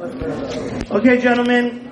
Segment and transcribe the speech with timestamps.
[0.00, 1.90] Okay, gentlemen.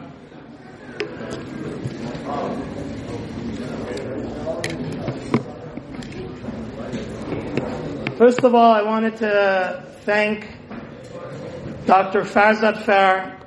[8.16, 10.46] First of all, I wanted to thank
[11.86, 12.22] Dr.
[12.22, 13.40] Farzad Far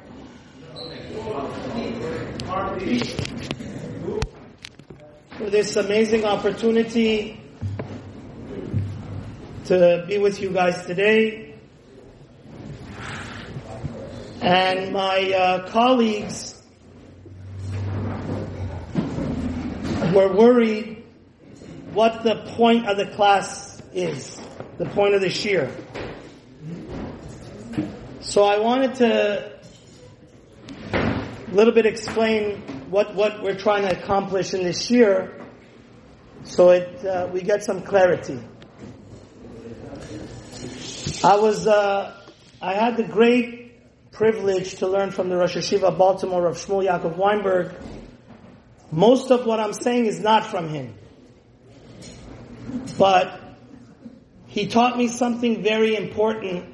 [5.38, 7.40] for this amazing opportunity
[9.68, 11.49] to be with you guys today.
[14.42, 16.62] And my uh, colleagues
[20.14, 21.04] were worried
[21.94, 24.40] what the point of the class is,
[24.78, 25.70] the point of the shiur.
[28.22, 29.60] So I wanted to
[30.94, 35.40] a little bit explain what, what we're trying to accomplish in this year
[36.44, 38.40] so it, uh, we get some clarity.
[41.24, 42.16] I was, uh,
[42.62, 43.59] I had the great
[44.20, 47.74] privilege to learn from the Rosh Yeshiva Baltimore of Shmuel Yaakov Weinberg.
[48.92, 50.94] Most of what I'm saying is not from him.
[52.98, 53.40] But
[54.48, 56.66] he taught me something very important,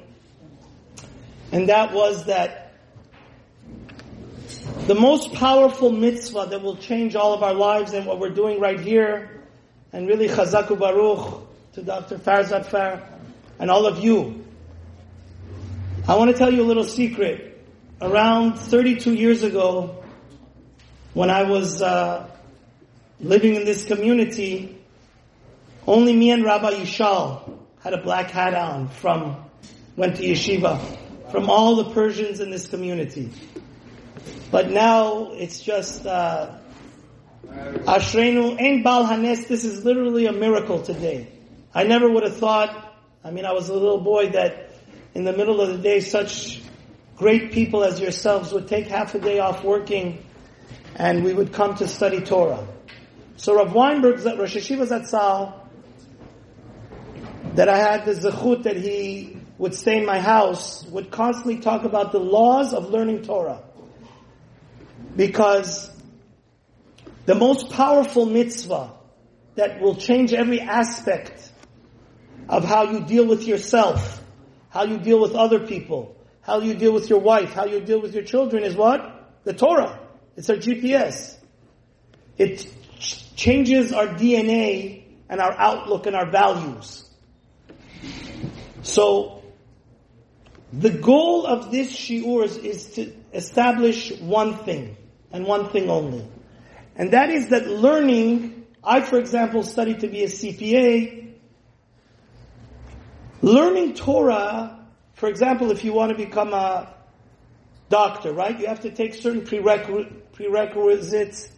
[1.52, 2.72] and that was that
[4.88, 8.58] the most powerful mitzvah that will change all of our lives and what we're doing
[8.58, 9.44] right here,
[9.92, 12.18] and really Chazaku Baruch to Dr.
[12.18, 13.08] Farzad Far
[13.60, 14.45] and all of you,
[16.08, 17.66] I want to tell you a little secret.
[18.00, 20.04] Around 32 years ago,
[21.14, 22.30] when I was uh,
[23.18, 24.78] living in this community,
[25.84, 29.36] only me and Rabbi Yishal had a black hat on from,
[29.96, 30.80] went to yeshiva,
[31.32, 33.32] from all the Persians in this community.
[34.52, 36.56] But now it's just, uh,
[37.48, 41.32] Ashrenu Ein Bal Hanes, this is literally a miracle today.
[41.74, 44.65] I never would have thought, I mean, I was a little boy that
[45.16, 46.60] in the middle of the day, such
[47.16, 50.22] great people as yourselves would take half a day off working
[50.94, 52.68] and we would come to study Torah.
[53.36, 55.54] So Rav Weinberg's at Rosh Yeshiva Zatzal,
[57.54, 61.84] that I had the zechut that he would stay in my house, would constantly talk
[61.84, 63.62] about the laws of learning Torah.
[65.16, 65.90] Because
[67.24, 68.92] the most powerful mitzvah
[69.54, 71.50] that will change every aspect
[72.50, 74.22] of how you deal with yourself
[74.68, 78.00] how you deal with other people, how you deal with your wife, how you deal
[78.00, 79.32] with your children is what?
[79.44, 80.00] The Torah.
[80.36, 81.36] It's our GPS.
[82.36, 82.66] It
[82.98, 87.08] ch- changes our DNA and our outlook and our values.
[88.82, 89.42] So,
[90.72, 94.96] the goal of this shiur is, is to establish one thing,
[95.32, 96.26] and one thing only.
[96.96, 101.25] And that is that learning, I for example studied to be a CPA,
[103.46, 104.84] Learning Torah,
[105.14, 106.92] for example, if you want to become a
[107.88, 108.58] doctor, right?
[108.58, 109.42] You have to take certain
[110.32, 111.48] prerequisites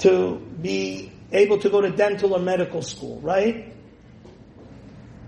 [0.00, 3.74] to be able to go to dental or medical school, right?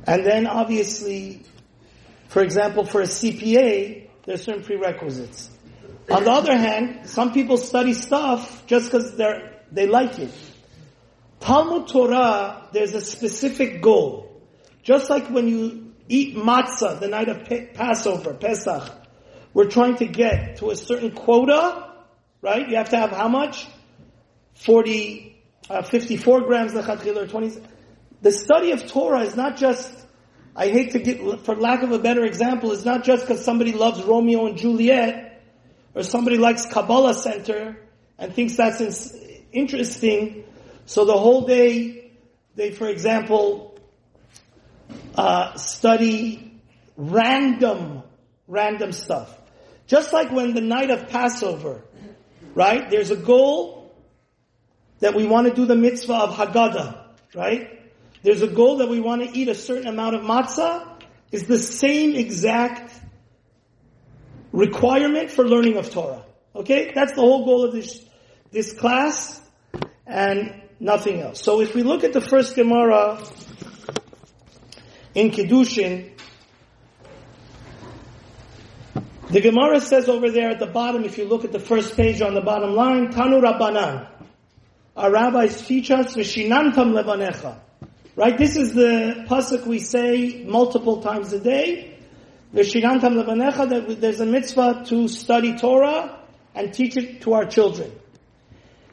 [0.07, 1.45] And then obviously,
[2.29, 5.49] for example, for a CPA, there's certain prerequisites.
[6.11, 10.35] On the other hand, some people study stuff just because they're, they like it.
[11.41, 14.29] Talmud Torah, there's a specific goal.
[14.83, 18.83] Just like when you eat matzah the night of Passover, Pesach,
[19.55, 21.93] we're trying to get to a certain quota,
[22.41, 22.69] right?
[22.69, 23.67] You have to have how much?
[24.55, 27.53] 40, uh, 54 grams or 20.
[28.21, 29.93] The study of Torah is not just,
[30.55, 33.73] I hate to get, for lack of a better example, it's not just because somebody
[33.73, 35.43] loves Romeo and Juliet,
[35.95, 37.79] or somebody likes Kabbalah Center,
[38.19, 39.15] and thinks that's
[39.53, 40.45] interesting,
[40.87, 42.13] so the whole day,
[42.55, 43.72] they, for example,
[45.17, 46.61] uh, study
[46.97, 48.03] random,
[48.47, 49.37] random stuff.
[49.87, 51.83] Just like when the night of Passover,
[52.55, 52.89] right?
[52.91, 53.95] There's a goal
[55.01, 57.81] that we want to do the mitzvah of Haggadah, right?
[58.23, 60.89] There's a goal that we want to eat a certain amount of matzah.
[61.33, 62.93] Is the same exact
[64.53, 66.25] requirement for learning of Torah.
[66.55, 66.93] Okay?
[66.95, 68.05] That's the whole goal of this,
[68.51, 69.41] this class
[70.07, 71.43] and nothing else.
[71.43, 73.25] So if we look at the first Gemara,
[75.15, 76.11] in Kiddushin,
[79.31, 82.21] the Gemara says over there at the bottom, if you look at the first page
[82.21, 84.09] on the bottom line, Tanu Rabbanan.
[84.95, 87.59] Our rabbis teach us, Vishinantam levanecha.
[88.15, 88.37] Right?
[88.37, 91.99] This is the pasuk we say multiple times a day.
[92.55, 96.21] Vishinantam levanecha, that there's a mitzvah to study Torah
[96.55, 97.91] and teach it to our children.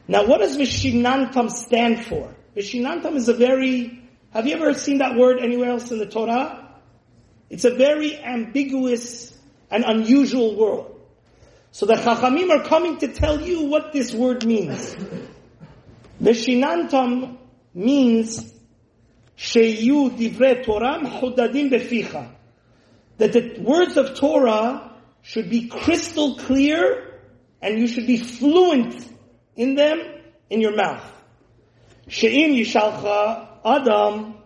[0.08, 2.34] Now what does Vishinantam stand for?
[2.56, 3.99] Vishinantam is a very
[4.32, 6.68] have you ever seen that word anywhere else in the Torah?
[7.48, 9.36] It's a very ambiguous
[9.70, 10.86] and unusual word.
[11.72, 14.96] So the Chachamim are coming to tell you what this word means.
[16.22, 17.38] Veshinantam
[17.74, 18.52] means
[19.36, 22.30] Sheyu divrei Torah hudadim beficha.
[23.18, 24.92] That the words of Torah
[25.22, 27.20] should be crystal clear
[27.62, 29.06] and you should be fluent
[29.56, 30.00] in them
[30.48, 31.04] in your mouth.
[32.08, 34.36] She'im yishalcha adam.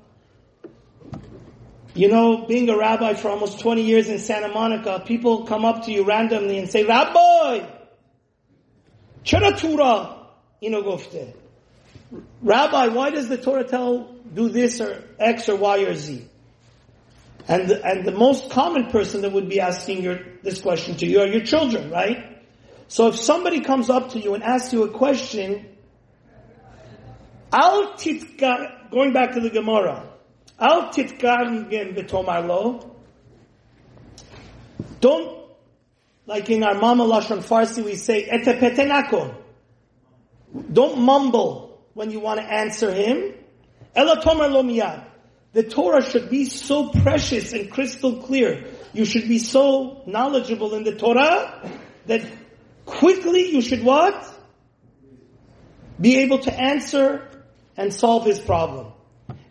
[1.94, 5.84] You know, being a rabbi for almost 20 years in Santa Monica, people come up
[5.84, 7.69] to you randomly and say, Rabbi,
[9.22, 10.26] chara Torah
[10.61, 11.34] inogofte.
[12.43, 16.28] Rabbi, why does the Torah tell do this or X or Y or Z?
[17.46, 21.06] And the, and the most common person that would be asking your, this question to
[21.06, 22.43] you are your children, right?
[22.88, 25.66] So if somebody comes up to you and asks you a question,
[27.55, 30.11] Al titkar, going back to the Gemara,
[30.59, 32.97] Al titkargen b'tomar lo.
[35.01, 35.39] Don't,
[36.27, 39.37] like in our Mama Lashon Farsi, we say, etepetenako.
[40.73, 43.35] Don't mumble when you want to answer him.
[43.95, 45.05] Ela tomar lo miyad.
[45.53, 48.65] The Torah should be so precious and crystal clear.
[48.93, 51.71] You should be so knowledgeable in the Torah
[52.07, 52.23] that
[52.85, 54.29] quickly you should what?
[56.00, 57.31] Be able to answer
[57.76, 58.93] and solve his problem.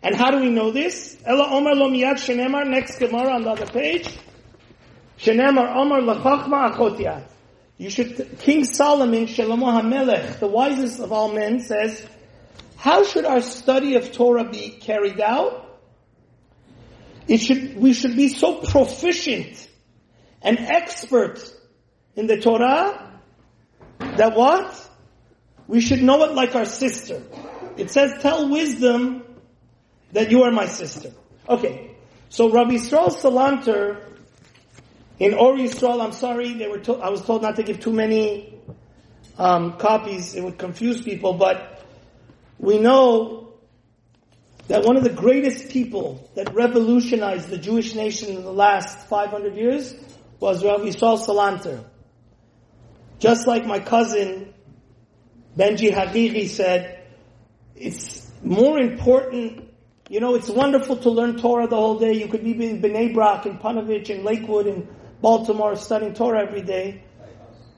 [0.02, 1.16] And how do we know this?
[1.24, 4.08] Ella Omer lo shenemar, next Gemara on the other page.
[5.18, 7.24] Shenemar Omer lachachma achotiat.
[7.76, 12.06] You should, King Solomon, Shlomo HaMelech, the wisest of all men, says,
[12.76, 15.80] how should our study of Torah be carried out?
[17.26, 19.68] It should, we should be so proficient
[20.42, 21.40] and expert
[22.14, 23.20] in the Torah
[23.98, 24.90] that what?
[25.66, 27.22] We should know it like our sister.
[27.76, 29.24] It says, tell wisdom
[30.12, 31.12] that you are my sister.
[31.48, 31.96] Okay.
[32.28, 34.00] So Rabbi Yisrael Salanter,
[35.18, 37.92] in Or Yisrael, I'm sorry, they were to- I was told not to give too
[37.92, 38.58] many
[39.38, 40.34] um, copies.
[40.34, 41.84] It would confuse people, but
[42.58, 43.54] we know
[44.68, 49.54] that one of the greatest people that revolutionized the Jewish nation in the last 500
[49.54, 49.94] years
[50.40, 51.84] was Rabbi Yisrael Salanter.
[53.18, 54.52] Just like my cousin
[55.56, 57.06] Benji Hariri said,
[57.76, 59.68] it's more important,
[60.08, 62.12] you know, it's wonderful to learn Torah the whole day.
[62.12, 64.88] You could be in Bnei Brak, in Panovich, in Lakewood, in
[65.20, 67.02] Baltimore, studying Torah every day.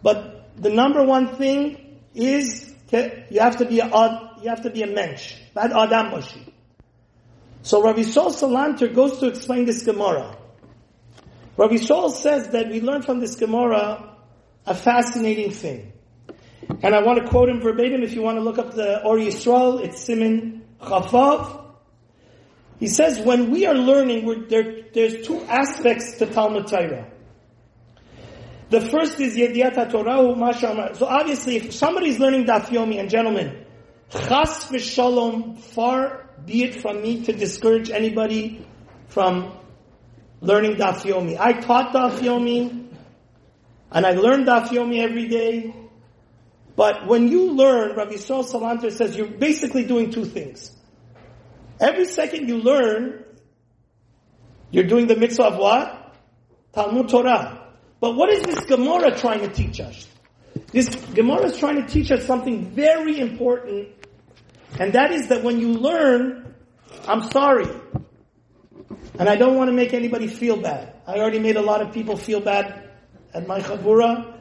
[0.02, 4.82] But the number one thing is you have to be a you have to be
[4.82, 6.52] a mensch, bad adam bashi.
[7.62, 10.36] So Rabbi Saul Salanter goes to explain this Gemara.
[11.56, 14.16] Rabbi Saul says that we learn from this Gemara
[14.64, 15.92] a fascinating thing.
[16.68, 19.16] And I want to quote him verbatim if you want to look up the Or
[19.16, 21.64] Yisrael, it's Simin Chafav.
[22.78, 27.10] He says, when we are learning, there, there's two aspects to Talmud Torah.
[28.68, 33.64] The first is Yediat Torah, Masha So obviously, if somebody's learning Daf Yomi, and gentlemen,
[34.10, 38.66] Chas v'shalom, far be it from me to discourage anybody
[39.08, 39.52] from
[40.40, 41.38] learning Daf Yomi.
[41.38, 42.88] I taught Daf Yomi,
[43.92, 45.74] and I learned Daf Yomi every day.
[46.76, 50.70] But when you learn, Rabbi Yisrael Salanter says you're basically doing two things.
[51.80, 53.24] Every second you learn,
[54.70, 56.14] you're doing the mitzvah of what?
[56.74, 57.72] Talmud Torah.
[57.98, 60.06] But what is this Gemara trying to teach us?
[60.70, 63.88] This Gemara is trying to teach us something very important,
[64.78, 66.54] and that is that when you learn,
[67.06, 67.68] I'm sorry,
[69.18, 70.94] and I don't want to make anybody feel bad.
[71.06, 72.90] I already made a lot of people feel bad
[73.32, 74.38] at my chabura,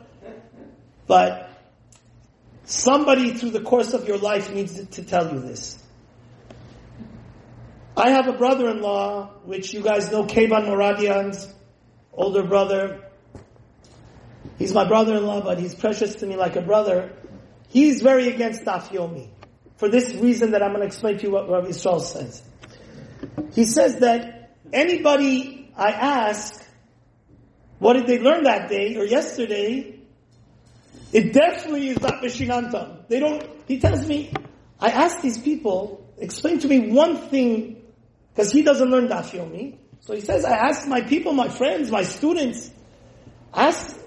[1.08, 1.45] but
[2.66, 5.82] somebody through the course of your life needs to tell you this.
[7.98, 11.48] I have a brother-in-law, which you guys know, Kevan Moradian's
[12.12, 13.04] older brother.
[14.58, 17.14] He's my brother-in-law, but he's precious to me like a brother.
[17.70, 19.30] He's very against Daf Yomi.
[19.78, 22.42] For this reason that I'm going to explain to you what Rabbi Yisrael says.
[23.54, 26.66] He says that anybody I ask,
[27.80, 29.95] what did they learn that day or yesterday?
[31.14, 33.08] It definitely is not Mishinantam.
[33.08, 34.34] They don't, he tells me,
[34.80, 37.82] I ask these people, explain to me one thing,
[38.34, 39.78] because he doesn't learn Dafyomi.
[40.02, 42.70] So he says, I ask my people, my friends, my students,
[43.54, 43.98] ask,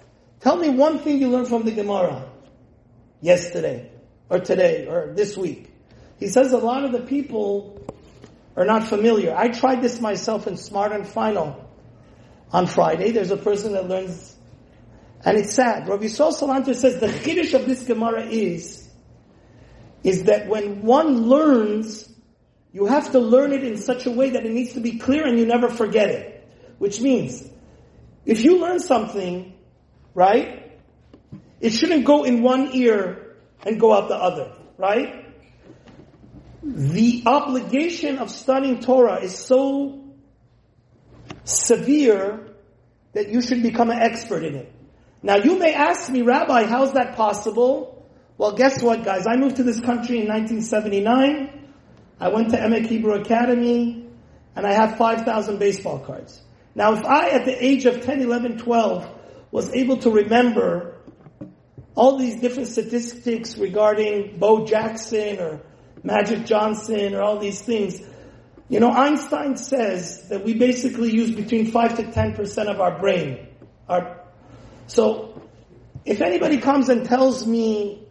[0.40, 2.30] tell me one thing you learned from the Gemara
[3.20, 3.90] yesterday,
[4.28, 5.70] or today, or this week.
[6.20, 7.84] He says a lot of the people
[8.56, 9.34] are not familiar.
[9.34, 11.68] I tried this myself in Smart and Final
[12.52, 13.12] on Friday.
[13.12, 14.36] There's a person that learns,
[15.24, 15.88] and it's sad.
[15.88, 18.88] Rabbi Yisrael Salanter says the chiddush of this Gemara is,
[20.04, 22.08] is that when one learns,
[22.72, 25.26] you have to learn it in such a way that it needs to be clear
[25.26, 26.48] and you never forget it.
[26.78, 27.48] Which means,
[28.24, 29.54] if you learn something,
[30.14, 30.78] right,
[31.60, 35.26] it shouldn't go in one ear and go out the other, right?
[36.62, 40.04] The obligation of studying Torah is so
[41.44, 42.54] severe
[43.14, 44.72] that you should become an expert in it.
[45.22, 48.06] Now you may ask me, Rabbi, how's that possible?
[48.36, 49.26] Well, guess what, guys?
[49.26, 51.70] I moved to this country in 1979.
[52.20, 54.06] I went to Emek Hebrew Academy,
[54.54, 56.40] and I have 5,000 baseball cards.
[56.74, 59.08] Now, if I, at the age of 10, 11, 12,
[59.50, 60.98] was able to remember
[61.96, 65.60] all these different statistics regarding Bo Jackson or
[66.04, 68.00] Magic Johnson or all these things,
[68.68, 73.48] you know, Einstein says that we basically use between 5 to 10% of our brain.
[73.88, 74.17] Our,
[74.88, 75.40] so,
[76.04, 78.02] if anybody comes and tells me,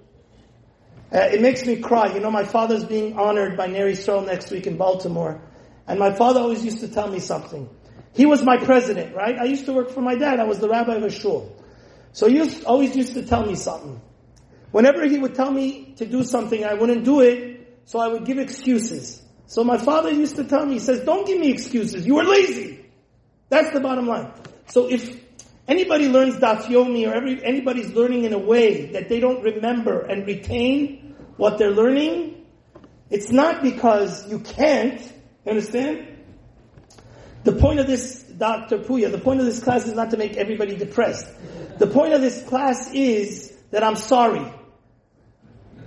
[1.12, 2.14] uh, it makes me cry.
[2.14, 5.42] You know, my father's being honored by Ner Yisrael next week in Baltimore.
[5.88, 7.68] And my father always used to tell me something.
[8.14, 9.38] He was my president, right?
[9.40, 10.40] I used to work for my dad.
[10.40, 11.56] I was the rabbi of a shul.
[12.12, 14.00] So he used, always used to tell me something.
[14.72, 18.26] Whenever he would tell me to do something, I wouldn't do it, so I would
[18.26, 19.22] give excuses.
[19.48, 22.06] So my father used to tell me, he says, don't give me excuses.
[22.06, 22.86] You are lazy.
[23.50, 24.32] That's the bottom line.
[24.68, 25.27] So if
[25.68, 30.02] anybody learns daf yomi or every, anybody's learning in a way that they don't remember
[30.02, 32.46] and retain what they're learning,
[33.10, 35.02] it's not because you can't,
[35.48, 36.08] understand?
[37.44, 38.80] The point of this, Dr.
[38.80, 41.26] Puya, the point of this class is not to make everybody depressed.
[41.78, 44.52] The point of this class is that I'm sorry.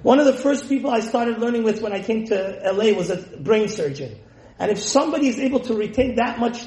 [0.02, 3.10] One of the first people I started learning with when I came to LA was
[3.10, 4.18] a brain surgeon.
[4.58, 6.66] And if somebody is able to retain that much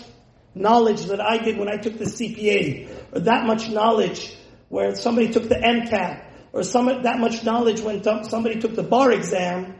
[0.56, 4.36] knowledge that I did when I took the CPA, or that much knowledge
[4.70, 9.12] where somebody took the MCAT, or some, that much knowledge when somebody took the bar
[9.12, 9.76] exam,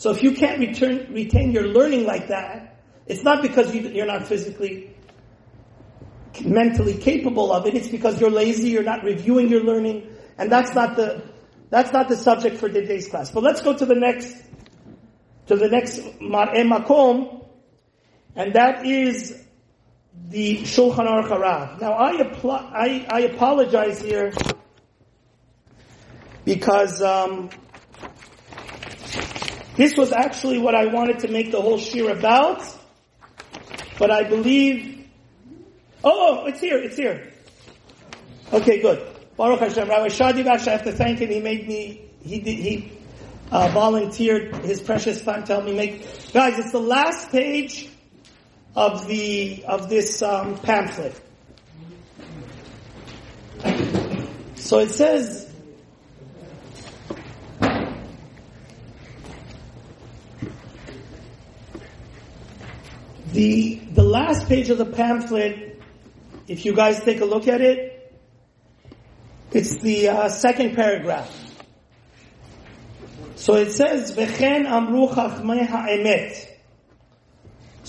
[0.00, 4.06] so if you can't return, retain your learning like that, it's not because you, you're
[4.06, 4.96] not physically,
[6.42, 10.74] mentally capable of it, it's because you're lazy, you're not reviewing your learning, and that's
[10.74, 11.22] not the,
[11.68, 13.30] that's not the subject for today's class.
[13.30, 14.34] But let's go to the next,
[15.48, 17.44] to the next Mar'e Makom,
[18.34, 19.38] and that is
[20.28, 21.80] the Shulchan Aruch Harav.
[21.80, 24.32] Now I, apply, I, I apologize here
[26.44, 27.50] because um,
[29.76, 32.62] this was actually what I wanted to make the whole shiur about,
[33.98, 35.08] but I believe.
[36.02, 36.78] Oh, oh it's here!
[36.78, 37.32] It's here.
[38.52, 39.06] Okay, good.
[39.36, 39.88] Baruch Hashem.
[39.88, 41.30] Rabbi Shadi Bash, I have to thank him.
[41.30, 42.92] He made me, he did, he
[43.52, 46.32] uh, volunteered his precious time to help me make.
[46.32, 47.88] Guys, it's the last page
[48.76, 51.20] of the, of this um, pamphlet.
[54.54, 55.52] So it says,
[63.32, 65.80] the, the last page of the pamphlet,
[66.46, 67.96] if you guys take a look at it,
[69.52, 71.36] it's the uh, second paragraph.
[73.34, 74.14] So it says.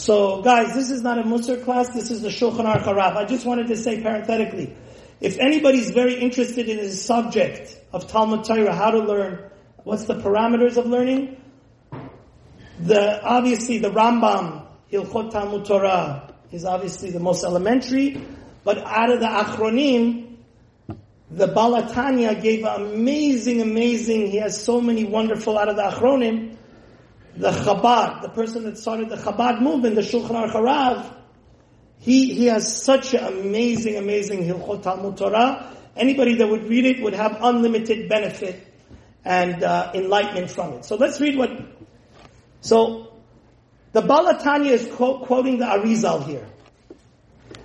[0.01, 1.89] So, guys, this is not a Musar class.
[1.89, 3.17] This is the Shulchan Aruch Harav.
[3.17, 4.75] I just wanted to say parenthetically,
[5.20, 9.51] if anybody's very interested in the subject of Talmud Torah, how to learn,
[9.84, 11.39] what's the parameters of learning?
[12.79, 18.25] The obviously the Rambam Hilchot Talmud Torah is obviously the most elementary,
[18.63, 20.38] but out of the Achronim,
[21.29, 26.58] the Baal HaTanya gave amazing, amazing, he has so many wonderful out of the Achronim.
[27.38, 31.15] The Chabad, the person that started the Chabad movement, the Shulchan Aruch Harav,
[32.00, 35.71] he, he has such an amazing, amazing Hilchot Talmud Torah.
[35.95, 38.67] Anybody that would read it would have unlimited benefit
[39.23, 40.85] and uh, enlightenment from it.
[40.85, 41.51] So let's read what.
[42.61, 43.13] So
[43.91, 46.47] the Baal HaTanya is quote, quoting the Arizal here.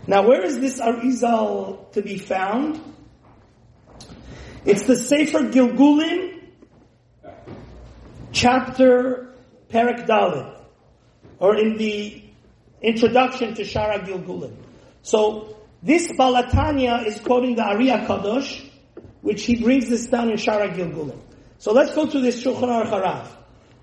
[0.06, 2.80] Now, where is this Arizal to be found?
[4.64, 6.42] It's the Sefer Gilgulim,
[8.32, 9.34] chapter
[9.68, 10.60] Perak Dalit,
[11.38, 12.22] or in the
[12.82, 14.54] introduction to Shara Gilgulim.
[15.02, 18.68] So this Baal HaTanya is quoting the Ari HaKadosh,
[19.22, 21.18] which he brings this down in Shara Gilgulim.
[21.58, 23.28] So let's go to this Shulchan Aruch Harav.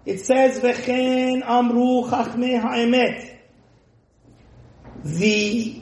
[0.05, 3.31] It says, "V'chen amru chachmei ha'emet."
[5.03, 5.81] The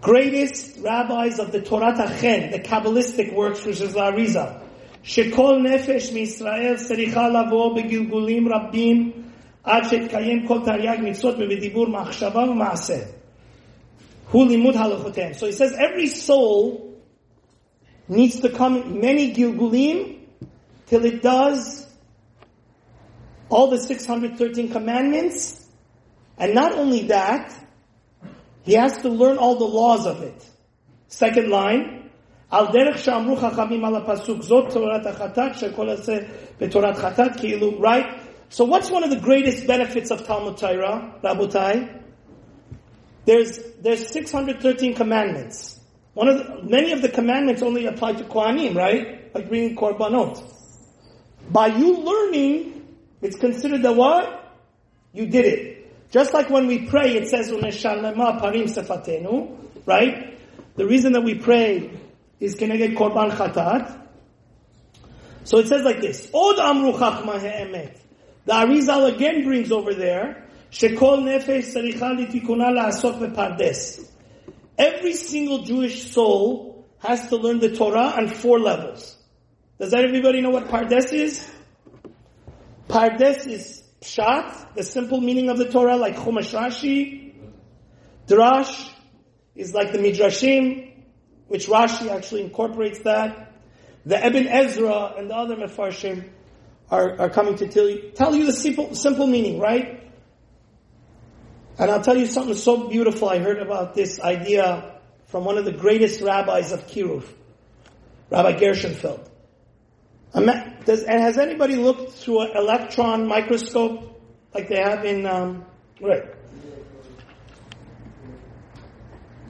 [0.00, 4.57] greatest rabbis of the Torah Tachen, the Kabbalistic works, which is the Arizal.
[5.03, 9.11] שכל נפש מישראל צריכה לבוא בגלגולים רבים
[9.63, 12.97] עד שיתקיים כל תרי"ג מצוות ובדיבור מחשבה ומעשה.
[14.31, 15.31] הוא לימוד הלכותיהם.
[15.31, 16.93] So he says every soul
[18.09, 20.17] needs to come many gilgulim
[20.87, 21.87] till it does
[23.49, 25.67] all the 613 commandments.
[26.37, 27.53] And not only that,
[28.63, 30.49] He has to learn all the laws of it.
[31.07, 31.96] Second line,
[32.53, 36.17] Al derech שאמרו חכמים על הפסוק, זאת תורת החטאת, שכל עשה
[36.61, 38.05] בתורת חטאת, כאילו, right?
[38.49, 42.01] So what's one of the greatest benefits of Talmud Torah, Rabotai?
[43.25, 45.79] There's, there's 613 commandments.
[46.13, 49.33] One of the, many of the commandments only apply to Kohanim, right?
[49.33, 50.43] Like bringing korbanot.
[51.49, 52.85] By you learning,
[53.23, 54.53] it's considered the what?
[55.13, 56.11] You did it.
[56.11, 60.37] Just like when we pray, it says, parim sefatenu, right?
[60.75, 61.89] The reason that we pray
[62.40, 64.06] is get korban chatat.
[65.44, 67.96] So it says like this, Od amru chachma he'emet.
[68.44, 74.06] The Arizal again brings over there, Shekol nefesh tzaricha litikuna la'asot bepardes.
[74.76, 79.16] Every single Jewish soul has to learn the Torah on four levels.
[79.78, 81.48] Does everybody know what Pardes is?
[82.88, 87.34] Pardes is Pshat, the simple meaning of the Torah, like Chumash Rashi.
[88.26, 88.90] Drash
[89.54, 90.87] is like the Midrashim,
[91.48, 93.52] which Rashi actually incorporates that.
[94.06, 96.28] The Ibn Ezra and the other Mefarshim
[96.90, 100.10] are, are coming to tell you, tell you the simple, simple meaning, right?
[101.78, 103.28] And I'll tell you something so beautiful.
[103.28, 107.24] I heard about this idea from one of the greatest rabbis of Kiruv,
[108.30, 109.28] Rabbi Gershenfeld.
[110.84, 114.22] Does, and has anybody looked through an electron microscope
[114.54, 115.66] like they have in, um,
[116.00, 116.24] right?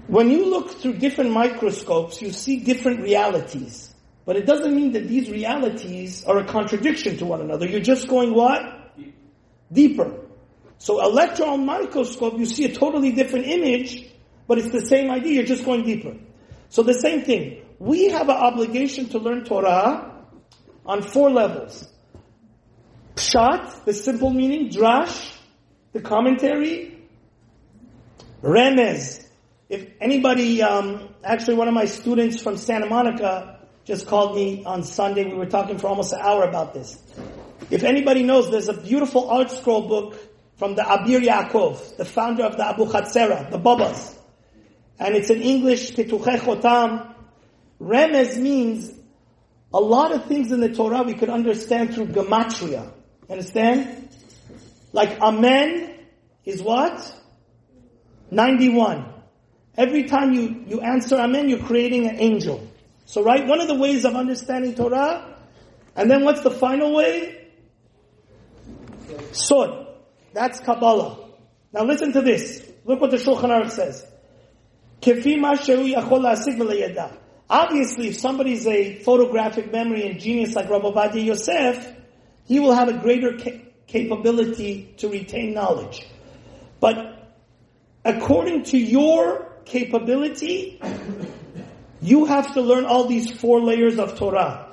[0.09, 3.95] When you look through different microscopes, you see different realities.
[4.25, 7.67] But it doesn't mean that these realities are a contradiction to one another.
[7.67, 8.63] You're just going what?
[9.71, 10.25] Deeper.
[10.79, 14.09] So electron microscope, you see a totally different image,
[14.47, 16.17] but it's the same idea, you're just going deeper.
[16.71, 17.63] So the same thing.
[17.79, 20.25] We have an obligation to learn Torah
[20.87, 21.87] on four levels.
[23.15, 25.37] Pshat, the simple meaning, drash,
[25.93, 26.99] the commentary,
[28.43, 29.28] remez.
[29.69, 34.83] If anybody, um, actually one of my students from Santa Monica just called me on
[34.83, 36.99] Sunday, we were talking for almost an hour about this.
[37.71, 40.19] If anybody knows, there's a beautiful ArtScroll book
[40.57, 44.19] from the Abir Yaakov, the founder of the Abu Chatzera, the Babas.
[44.99, 47.15] And it's in English, Pituchei Chotam.
[47.79, 48.91] Remez means
[49.73, 52.91] a lot of things in the Torah we could understand through gematria.
[53.29, 54.09] Understand?
[54.95, 55.95] Like Amen
[56.47, 57.15] is what?
[58.31, 59.18] 91.
[59.79, 62.69] Every time you, you answer Amen, you're creating an angel.
[63.07, 65.37] So right, one of the ways of understanding Torah,
[65.95, 67.47] and then what's the final way?
[69.31, 69.87] Sod.
[70.35, 71.29] That's Kabbalah.
[71.73, 72.69] Now listen to this.
[72.85, 74.05] Look what the Shulchan Aruch says.
[77.51, 81.95] Obviously, if somebody's a photographic memory and genius like Rabbi Yosef,
[82.47, 86.05] he will have a greater ca- capability to retain knowledge.
[86.81, 87.37] But
[88.05, 90.80] according to your capability,
[92.02, 94.70] you have to learn all these four layers of Torah.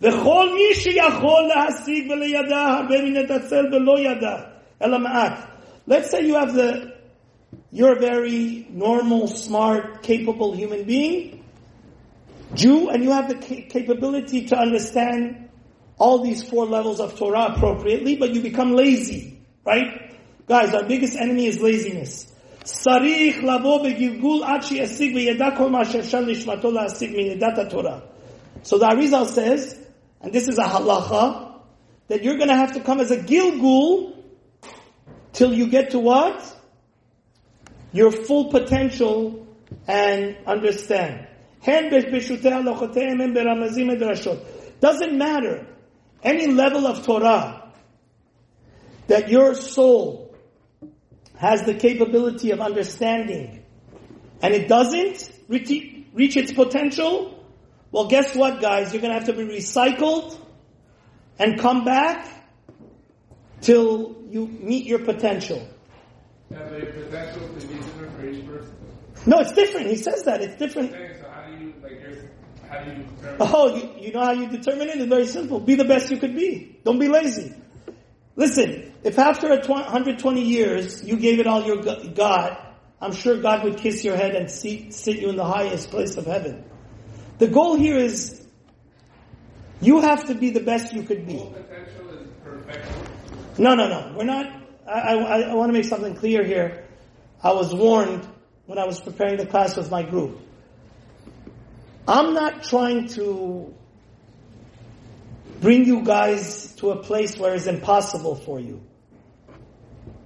[0.00, 4.36] וכל מי שיכול להשיג ולידע הרבה מן התצל ולא ידע.
[5.88, 6.94] Let's say you have the,
[7.72, 11.42] you're a very normal, smart, capable human being,
[12.54, 15.48] Jew, and you have the capability to understand
[15.98, 20.14] all these four levels of Torah appropriately, but you become lazy, right?
[20.46, 22.32] Guys, our biggest enemy is laziness.
[22.62, 27.98] צריך לבוא בגלגול עד שישיג וידע כל מה שאפשר לשמתו להשיג מנדת התורה.
[28.64, 29.78] So the Arizal says,
[30.20, 31.52] and this is a halacha,
[32.08, 34.12] that you're going to have to come as a gilgul
[35.32, 36.42] till you get to what?
[37.92, 39.46] Your full potential
[39.86, 41.26] and understand.
[44.80, 45.66] Doesn't matter.
[46.22, 47.72] Any level of Torah
[49.06, 50.31] that your soul
[51.37, 53.63] has the capability of understanding
[54.41, 57.43] and it doesn't reach its potential,
[57.91, 58.93] well guess what guys?
[58.93, 60.37] You're gonna have to be recycled
[61.39, 62.27] and come back
[63.61, 65.67] till you meet your potential.
[66.49, 68.75] potential to be different for each person?
[69.25, 69.87] No, it's different.
[69.87, 70.41] He says that.
[70.41, 70.91] It's different.
[70.91, 72.01] So how do you, like,
[72.69, 73.37] how do you determine?
[73.39, 74.97] Oh, you, you know how you determine it?
[74.97, 75.59] It's very simple.
[75.59, 76.79] Be the best you could be.
[76.83, 77.53] Don't be lazy.
[78.35, 82.57] Listen, if after 120 years you gave it all your God,
[82.99, 86.17] I'm sure God would kiss your head and sit, sit you in the highest place
[86.17, 86.63] of heaven.
[87.37, 88.41] The goal here is
[89.81, 91.43] you have to be the best you could be.
[93.57, 94.13] No, no, no.
[94.17, 94.61] We're not.
[94.87, 96.85] I, I, I want to make something clear here.
[97.43, 98.27] I was warned
[98.65, 100.39] when I was preparing the class with my group.
[102.07, 103.73] I'm not trying to
[105.63, 108.83] bring you guys to a place where it's impossible for you.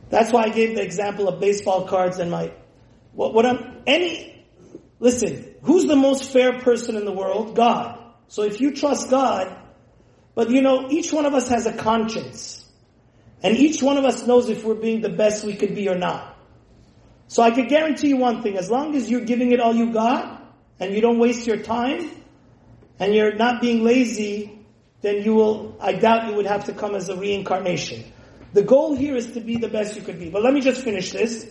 [0.10, 2.52] That's why I gave the example of baseball cards and my
[3.14, 4.44] What, what I'm, any,
[5.00, 7.56] listen, who's the most fair person in the world?
[7.56, 8.00] God.
[8.28, 9.56] So if you trust God,
[10.34, 12.66] but you know, each one of us has a conscience.
[13.44, 15.98] And each one of us knows if we're being the best we could be or
[15.98, 16.36] not.
[17.28, 19.94] So I could guarantee you one thing, as long as you're giving it all you
[19.94, 20.44] got,
[20.80, 22.10] and you don't waste your time,
[23.00, 24.57] and you're not being lazy,
[25.02, 28.04] then you will, I doubt you would have to come as a reincarnation.
[28.54, 30.30] The goal here is to be the best you could be.
[30.30, 31.46] But let me just finish this.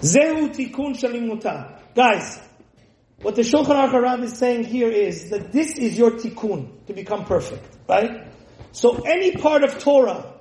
[0.00, 1.78] Zehu tikun shalimuta.
[1.94, 2.40] Guys,
[3.22, 7.24] what the Shulchan Aruch is saying here is that this is your tikkun to become
[7.24, 8.32] perfect, right?
[8.72, 10.34] So any part of Torah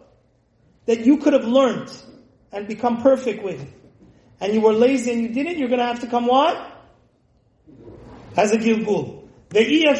[0.86, 1.92] that you could have learned
[2.52, 3.66] and become perfect with,
[4.40, 6.58] and you were lazy and you didn't, you're going to have to come what?
[8.38, 9.19] As a Gilgul.
[9.52, 9.94] You're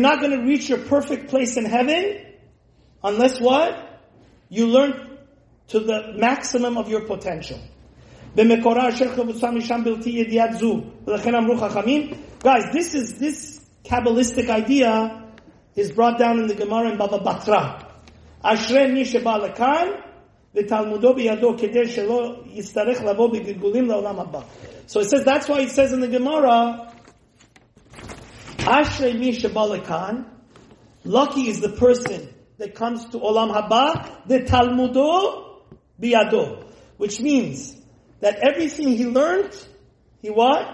[0.00, 2.18] not going to reach your perfect place in heaven
[3.02, 4.02] unless what?
[4.48, 5.18] You learn
[5.68, 7.60] to the maximum of your potential.
[12.40, 15.24] Guys, this is, this Kabbalistic idea
[15.74, 17.86] is brought down in the Gemara in Baba Batra.
[18.44, 20.02] Ashre mi sheba lekan,
[20.54, 23.88] v'talmudo biyado kedei shelo yistarech lavo b'gilgulim.
[24.88, 26.94] So it says, that's why it says in the Gemara,
[28.56, 30.24] Ashrei mi sheba
[31.04, 35.60] lucky is the person that comes to Olam Haba, the Talmudo
[36.00, 36.64] biyado.
[36.96, 37.76] Which means
[38.20, 39.54] that everything he learned,
[40.22, 40.66] he what?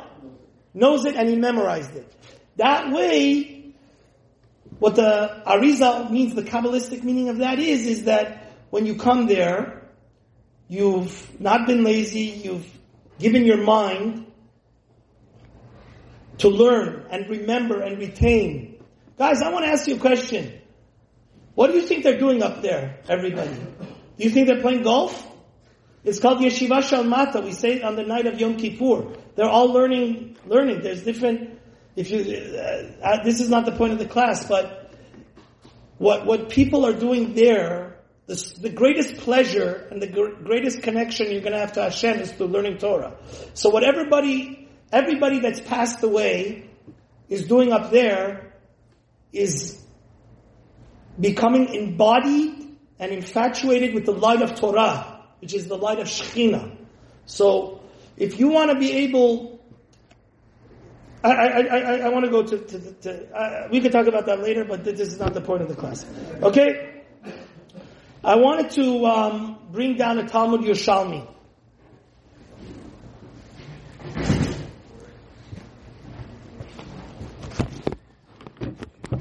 [0.72, 2.08] Knows it and he memorized it.
[2.54, 3.74] That way,
[4.78, 9.26] what the Arizal means, the Kabbalistic meaning of that is, is that when you come
[9.26, 9.88] there,
[10.68, 12.70] you've not been lazy, you've
[13.18, 14.26] given your mind
[16.38, 18.82] to learn and remember and retain.
[19.18, 20.60] Guys, I want to ask you a question.
[21.54, 23.54] What do you think they're doing up there, everybody?
[23.54, 25.30] Do you think they're playing golf?
[26.02, 27.42] It's called Yeshiva Shalmata.
[27.42, 29.16] We say it on the night of Yom Kippur.
[29.36, 30.82] They're all learning, learning.
[30.82, 31.54] There's different
[31.96, 34.92] if you, uh, uh, this is not the point of the class, but
[35.98, 37.93] what, what people are doing there,
[38.26, 42.20] the, the greatest pleasure and the gr- greatest connection you're going to have to Hashem
[42.20, 43.16] is through learning Torah.
[43.52, 46.70] So what everybody, everybody that's passed away
[47.28, 48.54] is doing up there
[49.32, 49.82] is
[51.20, 56.76] becoming embodied and infatuated with the light of Torah, which is the light of Shekhinah.
[57.26, 57.80] So,
[58.16, 59.54] if you want to be able
[61.24, 64.26] I, I, I, I want to go to, to, to uh, we could talk about
[64.26, 66.04] that later, but this is not the point of the class.
[66.42, 66.93] Okay?
[68.24, 71.30] I wanted to um, bring down a Talmud Yerushalmi.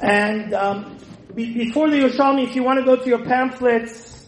[0.02, 0.98] And um,
[1.36, 4.26] be, before the Yerushalmi, if you want to go to your pamphlets,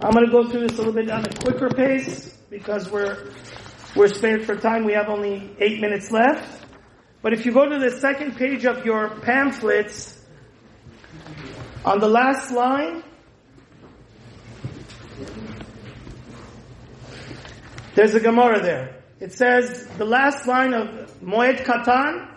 [0.00, 3.32] I'm going to go through this a little bit on a quicker pace because we're
[3.96, 4.84] we're spared for time.
[4.84, 6.64] We have only eight minutes left.
[7.22, 10.20] But if you go to the second page of your pamphlets,
[11.84, 13.02] on the last line,
[17.95, 19.03] there's a Gemara there.
[19.19, 22.29] It says, the last line of Moed Katan,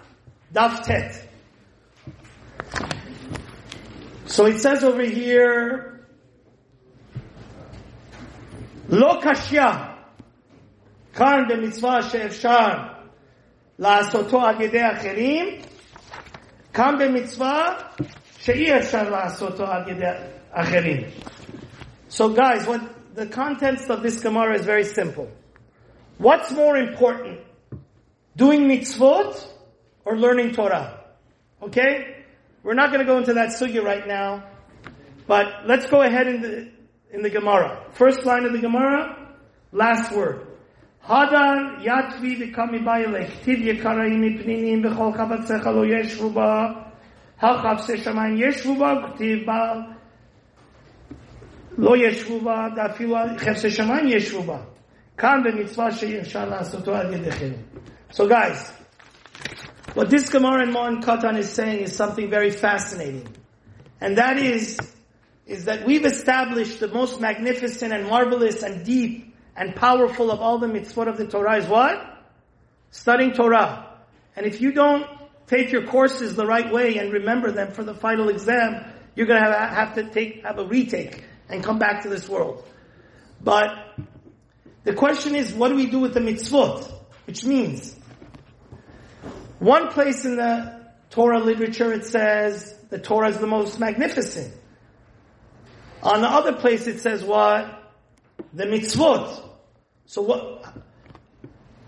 [0.53, 1.29] Daf Tet.
[4.27, 6.07] So it says over here,
[8.89, 9.97] Lo kashya,
[11.15, 12.93] kan b'mitzvah she'efshar
[13.79, 15.47] לעשותו על ידי אחרים,
[16.75, 17.77] כאן במצווה
[18.39, 20.05] שאי אפשר לעשותו על ידי
[20.51, 21.01] אחרים.
[22.09, 22.81] So guys, what
[23.15, 25.29] the contents of this Gemara is very simple.
[26.18, 27.42] What's more important?
[28.36, 29.48] Doing mitzvot
[30.06, 31.00] or learning Torah?
[31.62, 32.26] Okay?
[32.64, 34.44] We're not going to go into that sugya right now,
[35.28, 36.72] but let's go ahead in the,
[37.12, 37.86] in the Gemara.
[37.94, 39.36] First line of the Gemara,
[39.72, 40.48] last word.
[41.08, 46.92] Hadar yatvi v'kami ba'ilech tiv yekarayim mipninim b'chol chavatzecha lo yeshvu ba
[47.38, 49.96] ha'chav se shamayim yeshvu ba k'tiv ba
[51.78, 54.66] lo yeshvu ba da'filu ha'chav se shamayim yeshvu ba
[58.12, 58.72] so guys,
[59.96, 63.28] what this Gemara and Moed Katan is saying is something very fascinating.
[64.00, 64.80] And that is,
[65.48, 70.60] is that we've established the most magnificent and marvelous and deep and powerful of all
[70.60, 71.98] the mitzvot of the Torah is what?
[72.92, 73.98] Studying Torah.
[74.36, 75.08] And if you don't
[75.48, 79.40] take your courses the right way and remember them for the final exam, you're gonna
[79.40, 82.64] have, have to take, have a retake and come back to this world.
[83.42, 83.70] But
[84.88, 86.90] the question is, what do we do with the mitzvot?
[87.26, 87.94] Which means,
[89.60, 94.54] one place in the Torah literature it says the Torah is the most magnificent.
[96.02, 97.84] On the other place it says what?
[98.54, 99.44] the mitzvot.
[100.06, 100.74] So what?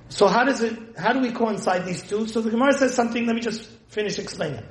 [0.10, 0.78] So how does it?
[0.98, 2.28] How do we coincide these two?
[2.28, 3.26] So the Gemara says something.
[3.26, 4.66] Let me just finish explaining.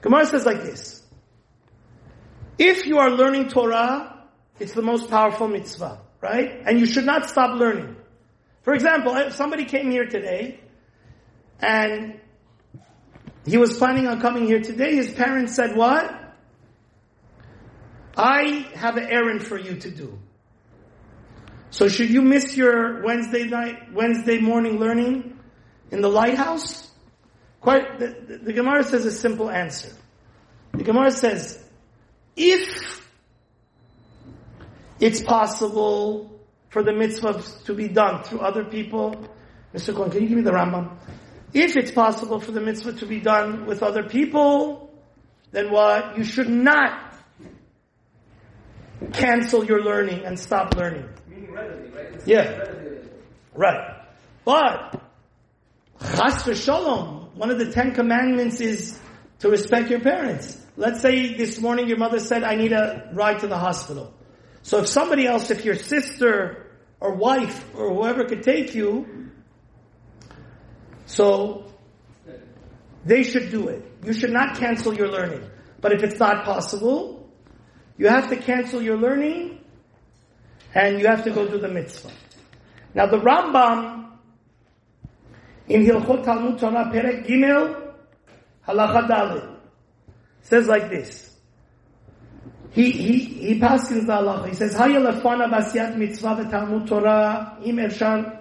[0.00, 1.00] Gemara says like this:
[2.58, 4.18] If you are learning Torah,
[4.58, 6.62] it's the most powerful mitzvah, right?
[6.66, 7.96] And you should not stop learning.
[8.62, 10.60] For example, if somebody came here today,
[11.60, 12.20] and
[13.46, 14.94] he was planning on coming here today.
[14.94, 16.14] His parents said, "What?
[18.16, 20.18] I have an errand for you to do."
[21.70, 25.38] So should you miss your Wednesday night, Wednesday morning learning
[25.90, 26.90] in the lighthouse?
[27.60, 29.92] Quite, the, the, the Gemara says a simple answer.
[30.72, 31.62] The Gemara says,
[32.36, 33.07] if
[35.00, 39.14] it's possible for the mitzvah to be done through other people,
[39.74, 39.94] Mr.
[39.94, 40.96] Cohen, can you give me the Rambam?
[41.52, 44.90] If it's possible for the mitzvah to be done with other people,
[45.50, 46.18] then what?
[46.18, 47.14] You should not
[49.12, 51.08] cancel your learning and stop learning.
[51.28, 52.26] Meaning readily, right?
[52.26, 52.64] Yeah.
[53.54, 53.96] Right.
[54.44, 55.00] But,
[56.00, 58.98] chas v'shalom, one of the Ten Commandments is
[59.40, 60.56] to respect your parents.
[60.76, 64.12] Let's say this morning your mother said, I need a ride to the hospital.
[64.68, 66.66] So if somebody else, if your sister
[67.00, 69.30] or wife or whoever could take you,
[71.06, 71.72] so
[73.06, 73.82] they should do it.
[74.04, 75.42] You should not cancel your learning.
[75.80, 77.32] But if it's not possible,
[77.96, 79.64] you have to cancel your learning
[80.74, 82.12] and you have to go do the mitzvah.
[82.92, 84.10] Now the Rambam
[85.66, 87.94] in Hilchot Talmud Torah Perek Gimel
[88.66, 89.56] Halacha Dalit
[90.42, 91.27] says like this.
[92.72, 94.48] He he he passes the halacha.
[94.48, 98.38] He says, "Hayya lefana basiyat mitzvah v'talmud Torah im ershan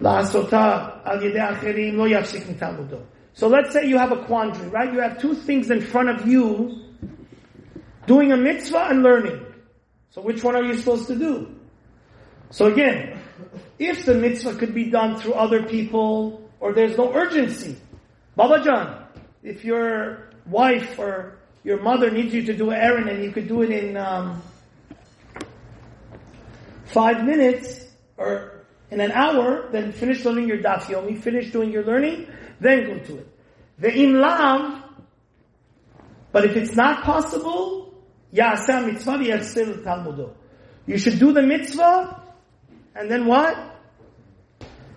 [0.00, 4.92] la'asota al yedei acherim lo yafsik mitalmudo." So let's say you have a quandary, right?
[4.92, 6.84] You have two things in front of you,
[8.06, 9.40] doing a mitzvah and learning.
[10.10, 11.54] So which one are you supposed to do?
[12.50, 13.20] So again,
[13.78, 17.76] if the mitzvah could be done through other people, or there's no urgency,
[18.34, 19.04] Baba John,
[19.42, 21.37] if your wife or
[21.68, 24.40] your mother needs you to do an errand and you could do it in um,
[26.86, 27.84] five minutes
[28.16, 32.26] or in an hour, then finish learning your daf yomi, finish doing your learning,
[32.58, 33.28] then go to it.
[33.80, 34.82] The imlav,
[36.32, 37.92] but if it's not possible,
[38.32, 40.32] Ya'asa mitzvah v'yachsil talmudo.
[40.86, 42.22] You should do the mitzvah,
[42.94, 43.54] and then what?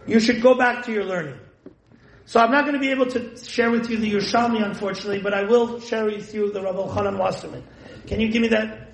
[0.07, 1.37] You should go back to your learning.
[2.31, 5.33] So I'm not going to be able to share with you the Yerushalmi, unfortunately, but
[5.33, 7.61] I will share with you the Rabbi Chanan Wasserman.
[8.07, 8.93] Can you give me that?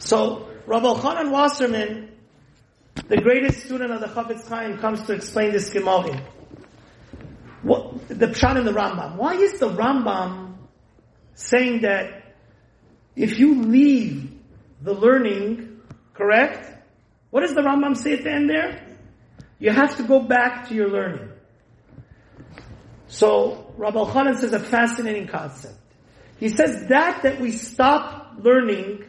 [0.00, 2.10] So, Rabbi Chanan Wasserman,
[3.08, 6.22] the greatest student of the Chafetz Chaim, comes to explain this Gemalim.
[7.62, 9.16] What, the Pshat in the Rambam.
[9.16, 10.56] Why is the Rambam
[11.34, 12.34] saying that
[13.16, 14.30] if you leave
[14.82, 15.80] the learning,
[16.12, 16.70] correct?
[17.30, 18.98] What does the Rambam say at the end there?
[19.58, 21.31] You have to go back to your learning.
[23.12, 25.78] So, Rabbi Khanan says a fascinating concept.
[26.40, 29.04] He says that that we stop learning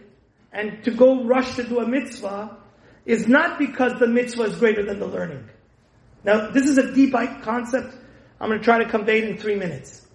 [0.51, 2.57] and to go rush to do a mitzvah
[3.05, 5.47] is not because the mitzvah is greater than the learning.
[6.25, 7.13] Now, this is a deep
[7.43, 7.95] concept.
[8.41, 10.05] I'm going to try to convey it in three minutes.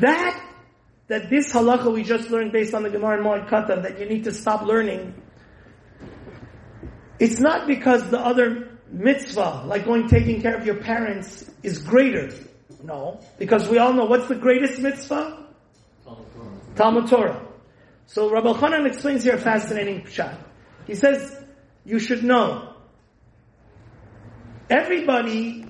[0.00, 0.44] That
[1.06, 4.06] that this halacha we just learned based on the Gemara and Moed Katan, that you
[4.06, 5.14] need to stop learning,
[7.20, 12.30] it's not because the other mitzvah, like going taking care of your parents, is greater.
[12.82, 13.20] No.
[13.38, 15.46] Because we all know what's the greatest mitzvah?
[16.76, 17.46] Talmud Torah.
[18.06, 20.34] So Rabbi Chanan explains here a fascinating shot.
[20.86, 21.36] He says,
[21.84, 22.74] you should know,
[24.68, 25.66] everybody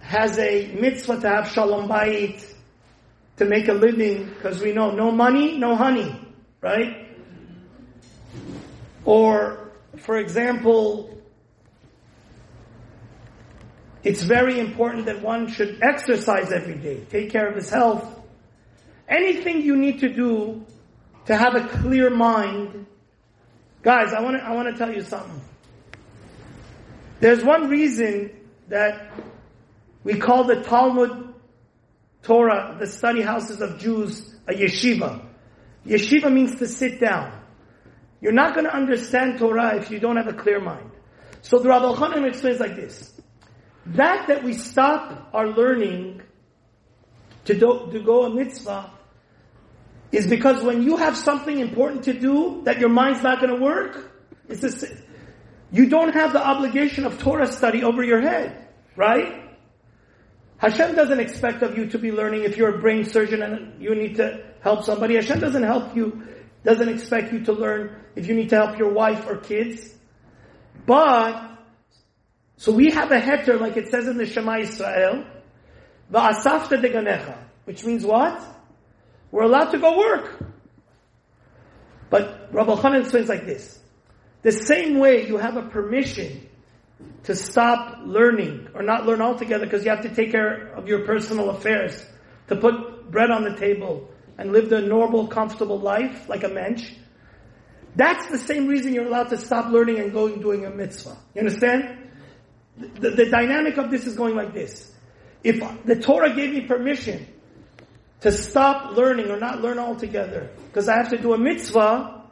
[0.00, 2.44] has a mitzvah to have shalom bayit,
[3.36, 6.18] to make a living because we know no money, no honey,
[6.60, 7.06] right?
[9.04, 11.17] Or, for example,
[14.04, 18.06] it's very important that one should exercise every day, take care of his health.
[19.08, 20.64] Anything you need to do
[21.26, 22.86] to have a clear mind.
[23.82, 25.40] Guys, I want to, I want to tell you something.
[27.20, 28.30] There's one reason
[28.68, 29.10] that
[30.04, 31.34] we call the Talmud
[32.22, 35.24] Torah, the study houses of Jews, a yeshiva.
[35.86, 37.32] Yeshiva means to sit down.
[38.20, 40.90] You're not going to understand Torah if you don't have a clear mind.
[41.42, 43.17] So the Rabbi Chanan explains like this.
[43.88, 46.22] That that we stop our learning
[47.46, 48.90] to, do, to go a mitzvah
[50.12, 53.62] is because when you have something important to do that your mind's not going to
[53.62, 54.12] work,
[54.48, 54.84] it's
[55.70, 59.44] you don't have the obligation of Torah study over your head, right?
[60.58, 63.94] Hashem doesn't expect of you to be learning if you're a brain surgeon and you
[63.94, 65.14] need to help somebody.
[65.14, 66.22] Hashem doesn't help you
[66.64, 69.94] Doesn't expect you to learn if you need to help your wife or kids.
[70.86, 71.57] But,
[72.58, 75.24] so we have a heter, like it says in the Shema Israel,
[76.12, 78.42] Va'asafta deganecha, which means what?
[79.30, 80.42] We're allowed to go work.
[82.10, 83.78] But Rabbi Chanan explains like this.
[84.42, 86.48] The same way you have a permission
[87.24, 91.04] to stop learning or not learn altogether because you have to take care of your
[91.06, 92.04] personal affairs,
[92.48, 96.90] to put bread on the table and live the normal, comfortable life like a mensch.
[97.94, 101.16] That's the same reason you're allowed to stop learning and going doing a mitzvah.
[101.36, 102.07] You understand?
[102.78, 104.92] The, the dynamic of this is going like this.
[105.42, 107.26] If the Torah gave me permission
[108.20, 112.24] to stop learning or not learn altogether because I have to do a mitzvah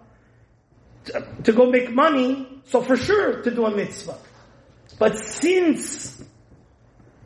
[1.06, 4.18] to, to go make money, so for sure to do a mitzvah.
[4.98, 6.22] But since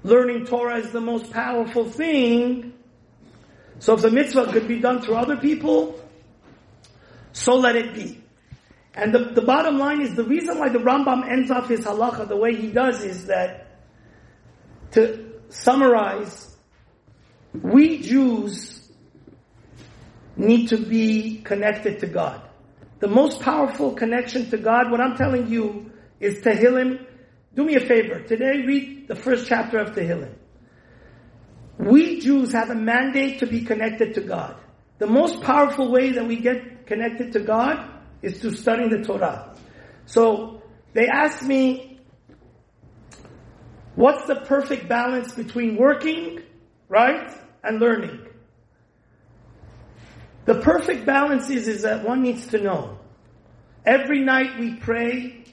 [0.02, 2.74] learning Torah is the most powerful thing,
[3.78, 5.98] so if the mitzvah could be done through other people,
[7.32, 8.19] so let it be.
[8.94, 12.28] And the, the bottom line is the reason why the Rambam ends off his halacha
[12.28, 13.78] the way he does is that
[14.92, 16.56] to summarize,
[17.54, 18.90] we Jews
[20.36, 22.42] need to be connected to God.
[22.98, 27.06] The most powerful connection to God, what I'm telling you, is Tehillim.
[27.54, 28.20] Do me a favor.
[28.20, 30.34] Today, read the first chapter of Tehillim.
[31.78, 34.56] We Jews have a mandate to be connected to God.
[34.98, 39.56] The most powerful way that we get connected to God is to study the Torah.
[40.06, 42.00] So, they asked me,
[43.94, 46.40] what's the perfect balance between working,
[46.88, 47.30] right,
[47.62, 48.26] and learning?
[50.46, 52.98] The perfect balance is, is that one needs to know.
[53.84, 55.44] Every night we pray,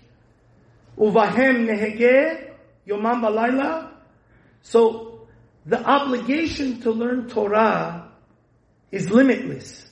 [0.97, 2.51] Uvahem nehege,
[2.88, 3.91] Yomam balayla.
[4.62, 5.27] So,
[5.65, 8.10] the obligation to learn Torah
[8.91, 9.87] is limitless.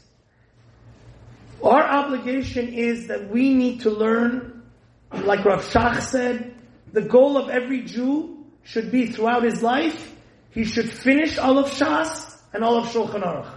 [1.64, 4.64] Our obligation is that we need to learn,
[5.12, 6.56] like Rav Shach said,
[6.92, 10.14] the goal of every Jew should be throughout his life,
[10.52, 13.52] he should finish all of Shas and all of Shulchan Aruch.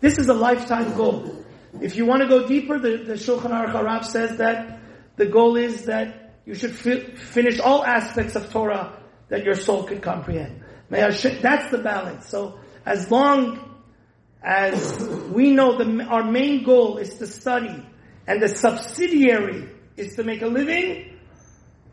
[0.00, 1.44] This is a lifetime goal.
[1.80, 4.80] If you want to go deeper, the, the Shulchan Aruch Harav says that
[5.16, 9.84] the goal is that you should fi- finish all aspects of Torah that your soul
[9.84, 10.62] can comprehend.
[10.90, 12.28] That's the balance.
[12.28, 13.73] So as long
[14.44, 15.02] as
[15.32, 17.82] we know the, our main goal is to study
[18.26, 21.18] and the subsidiary is to make a living,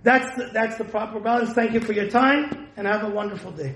[0.03, 1.53] that's the, that's the proper balance.
[1.53, 3.75] Thank you for your time and have a wonderful day.